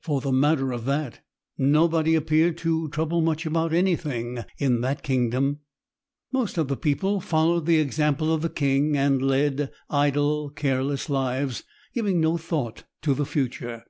For 0.00 0.20
the 0.20 0.30
matter 0.30 0.70
of 0.70 0.84
that, 0.84 1.24
nobody 1.58 2.14
appeared 2.14 2.56
to 2.58 2.86
trouble 2.90 3.20
much 3.20 3.44
about 3.44 3.72
anything 3.72 4.44
in 4.56 4.80
that 4.82 5.02
kingdom. 5.02 5.58
Most 6.30 6.56
of 6.56 6.68
the 6.68 6.76
people 6.76 7.20
followed 7.20 7.66
the 7.66 7.80
example 7.80 8.32
of 8.32 8.42
the 8.42 8.48
king 8.48 8.96
and 8.96 9.20
led 9.20 9.72
idle, 9.90 10.50
careless 10.50 11.10
lives, 11.10 11.64
giving 11.94 12.20
no 12.20 12.36
thought 12.38 12.84
to 13.02 13.12
the 13.12 13.26
future. 13.26 13.82